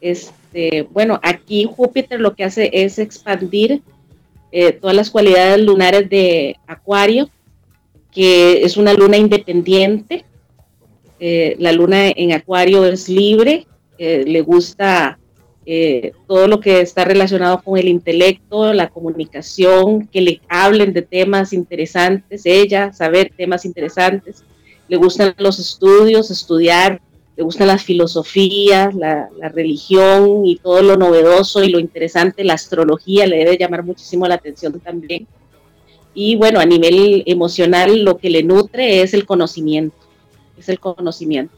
[0.00, 3.82] Es este, bueno, aquí Júpiter lo que hace es expandir
[4.52, 7.28] eh, todas las cualidades lunares de Acuario,
[8.10, 10.24] que es una luna independiente.
[11.20, 13.66] Eh, la luna en Acuario es libre,
[13.98, 15.18] eh, le gusta
[16.28, 21.52] todo lo que está relacionado con el intelecto, la comunicación, que le hablen de temas
[21.52, 24.44] interesantes, ella, saber temas interesantes.
[24.86, 27.00] Le gustan los estudios, estudiar
[27.36, 33.26] le gustan las filosofías, la, religión y todo lo novedoso y lo interesante, la astrología
[33.26, 35.26] le debe llamar muchísimo la atención también.
[36.14, 39.96] Y bueno, a nivel emocional lo que le nutre es el conocimiento,
[40.58, 41.54] es el conocimiento.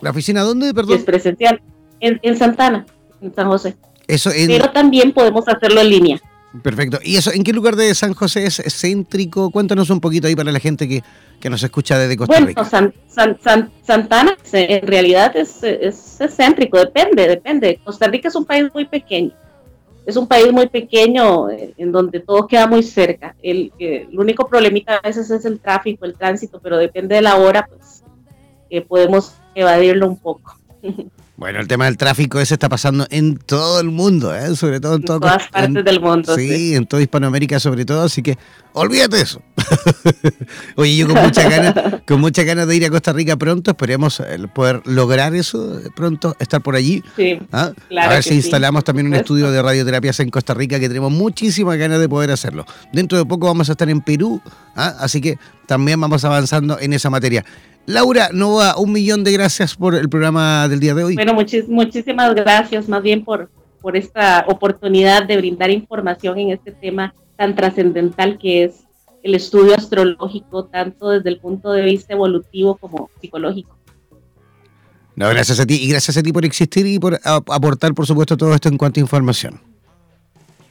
[0.00, 0.96] ¿La oficina dónde, perdón?
[0.96, 1.60] es presencial,
[2.00, 2.86] en, Santana,
[3.20, 3.76] en San José.
[4.08, 6.20] Eso Pero también podemos hacerlo en línea.
[6.62, 6.98] Perfecto.
[7.04, 9.50] ¿Y eso en qué lugar de San José es céntrico?
[9.50, 12.66] Cuéntanos un poquito ahí para la gente que, nos escucha desde Costa Rica.
[12.70, 12.92] Bueno,
[13.86, 17.78] Santana en realidad es, es, céntrico, depende, depende.
[17.84, 19.32] Costa Rica es un país muy pequeño
[20.10, 23.34] es un país muy pequeño eh, en donde todo queda muy cerca.
[23.42, 27.36] El, el, único problemita a veces es el tráfico, el tránsito, pero depende de la
[27.36, 28.02] hora, pues
[28.68, 30.56] eh, podemos evadirlo un poco.
[31.40, 34.54] Bueno, el tema del tráfico ese está pasando en todo el mundo, ¿eh?
[34.54, 36.36] sobre todo en, todas partes del mundo.
[36.36, 38.36] Sí, en toda Hispanoamérica sobre todo, así que
[38.72, 39.42] olvídate eso.
[40.76, 41.74] Oye, yo con muchas ganas,
[42.06, 46.36] con muchas ganas de ir a Costa Rica pronto, esperemos eh, poder lograr eso pronto,
[46.38, 47.02] estar por allí.
[47.16, 47.72] Sí, ¿ah?
[48.00, 51.76] A ver si instalamos también un estudio de radioterapias en Costa Rica, que tenemos muchísimas
[51.76, 52.64] ganas de poder hacerlo.
[52.92, 54.40] Dentro de poco vamos a estar en Perú,
[54.76, 54.94] ¿ah?
[54.98, 57.44] así que también vamos avanzando en esa materia.
[57.86, 61.14] Laura Nova, un millón de gracias por el programa del día de hoy.
[61.14, 63.50] Bueno, muchísimas gracias más bien por,
[63.80, 68.84] por esta oportunidad de brindar información en este tema tan trascendental que es
[69.22, 73.76] el estudio astrológico, tanto desde el punto de vista evolutivo como psicológico.
[75.16, 78.36] No, gracias a ti y gracias a ti por existir y por aportar, por supuesto,
[78.36, 79.60] todo esto en cuanto a información.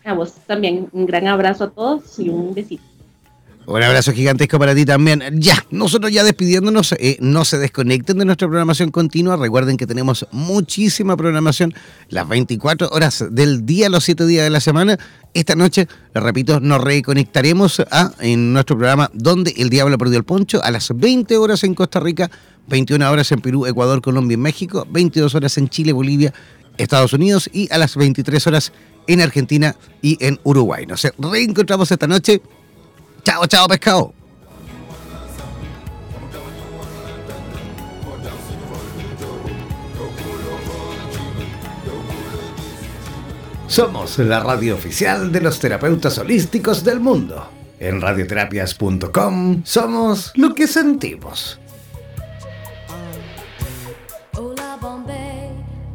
[0.03, 2.83] A vos también, un gran abrazo a todos y un besito.
[3.69, 5.21] Un abrazo gigantesco para ti también.
[5.35, 9.35] Ya, nosotros ya despidiéndonos, eh, no se desconecten de nuestra programación continua.
[9.35, 11.75] Recuerden que tenemos muchísima programación
[12.09, 14.97] las 24 horas del día, los 7 días de la semana.
[15.35, 20.23] Esta noche, les repito, nos reconectaremos a, en nuestro programa Donde el Diablo perdió el
[20.23, 22.31] poncho a las 20 horas en Costa Rica,
[22.69, 26.33] 21 horas en Perú, Ecuador, Colombia y México, 22 horas en Chile, Bolivia,
[26.79, 28.73] Estados Unidos y a las 23 horas
[29.05, 30.87] en Argentina y en Uruguay.
[30.87, 32.41] Nos reencontramos esta noche.
[33.23, 34.13] Chao, chao, pescado.
[43.67, 47.47] Somos la radio oficial de los terapeutas holísticos del mundo.
[47.79, 51.59] En radioterapias.com somos lo que sentimos.
[54.35, 55.51] Hola, Bombay.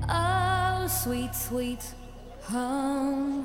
[0.08, 1.80] Oh, sweet, sweet
[2.48, 3.44] home.